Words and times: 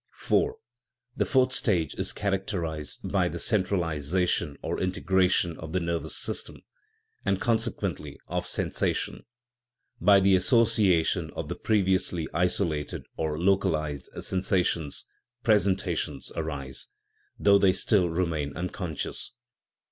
no 0.01 0.07
PSYCHIC 0.25 0.29
GRADATIONS 0.31 0.55
IV. 1.13 1.17
The 1.19 1.25
fourth 1.25 1.53
stage 1.53 1.93
is 1.93 2.11
characterized 2.11 2.99
by 3.11 3.27
the 3.29 3.37
cen 3.37 3.63
tralization 3.63 4.55
or 4.63 4.79
integration 4.81 5.55
of 5.57 5.73
the 5.73 5.79
nervous 5.79 6.15
system, 6.17 6.63
and, 7.23 7.39
consequently, 7.39 8.17
of 8.27 8.47
sensation; 8.47 9.23
by 9.99 10.19
the 10.19 10.35
association 10.35 11.29
of 11.35 11.49
the 11.49 11.55
previously 11.55 12.27
isolated 12.33 13.03
or 13.15 13.37
localized 13.37 14.09
sensations 14.21 15.05
presentations 15.43 16.31
arise, 16.35 16.87
though 17.37 17.59
they 17.59 17.71
still 17.73 18.09
remain 18.09 18.57
unconscious. 18.57 19.33